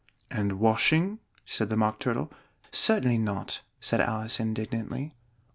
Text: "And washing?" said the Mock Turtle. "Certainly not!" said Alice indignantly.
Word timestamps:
"And 0.31 0.53
washing?" 0.53 1.19
said 1.45 1.69
the 1.69 1.77
Mock 1.77 1.99
Turtle. 1.99 2.31
"Certainly 2.71 3.19
not!" 3.19 3.61
said 3.79 4.01
Alice 4.01 4.39
indignantly. 4.39 5.13